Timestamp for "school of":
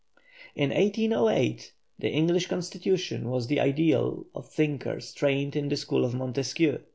5.77-6.15